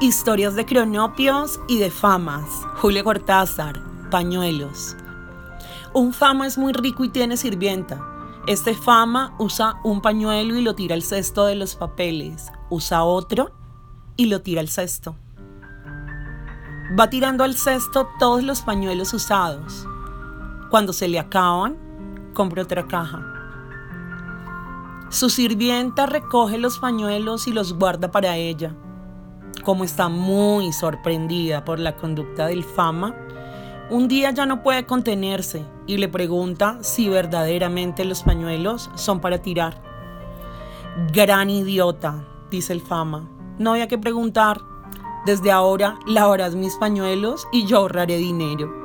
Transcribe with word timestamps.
Historias 0.00 0.56
de 0.56 0.66
cronopios 0.66 1.60
y 1.68 1.78
de 1.78 1.88
famas. 1.88 2.66
Julio 2.78 3.04
Cortázar, 3.04 3.80
pañuelos. 4.10 4.96
Un 5.92 6.12
fama 6.12 6.48
es 6.48 6.58
muy 6.58 6.72
rico 6.72 7.04
y 7.04 7.10
tiene 7.10 7.36
sirvienta. 7.36 8.04
Este 8.48 8.74
fama 8.74 9.36
usa 9.38 9.76
un 9.84 10.02
pañuelo 10.02 10.56
y 10.56 10.62
lo 10.62 10.74
tira 10.74 10.96
al 10.96 11.02
cesto 11.02 11.46
de 11.46 11.54
los 11.54 11.76
papeles. 11.76 12.50
Usa 12.70 13.04
otro 13.04 13.52
y 14.16 14.26
lo 14.26 14.42
tira 14.42 14.60
al 14.60 14.68
cesto. 14.68 15.14
Va 16.98 17.08
tirando 17.08 17.44
al 17.44 17.54
cesto 17.54 18.08
todos 18.18 18.42
los 18.42 18.62
pañuelos 18.62 19.14
usados. 19.14 19.86
Cuando 20.70 20.92
se 20.92 21.06
le 21.06 21.20
acaban, 21.20 21.78
compra 22.34 22.64
otra 22.64 22.88
caja. 22.88 23.24
Su 25.08 25.30
sirvienta 25.30 26.06
recoge 26.06 26.58
los 26.58 26.80
pañuelos 26.80 27.46
y 27.46 27.52
los 27.52 27.74
guarda 27.74 28.10
para 28.10 28.36
ella. 28.36 28.74
Como 29.64 29.84
está 29.84 30.10
muy 30.10 30.72
sorprendida 30.72 31.64
por 31.64 31.78
la 31.78 31.96
conducta 31.96 32.46
del 32.46 32.64
fama, 32.64 33.16
un 33.90 34.08
día 34.08 34.30
ya 34.30 34.44
no 34.44 34.62
puede 34.62 34.84
contenerse 34.84 35.64
y 35.86 35.96
le 35.96 36.08
pregunta 36.08 36.78
si 36.82 37.08
verdaderamente 37.08 38.04
los 38.04 38.22
pañuelos 38.22 38.90
son 38.94 39.20
para 39.20 39.38
tirar. 39.38 39.82
Gran 41.12 41.48
idiota, 41.48 42.24
dice 42.50 42.74
el 42.74 42.82
fama. 42.82 43.28
No 43.58 43.72
había 43.72 43.88
que 43.88 43.98
preguntar. 43.98 44.60
Desde 45.24 45.50
ahora 45.50 45.98
lavarás 46.06 46.54
mis 46.54 46.76
pañuelos 46.76 47.48
y 47.50 47.64
yo 47.64 47.78
ahorraré 47.78 48.18
dinero. 48.18 48.83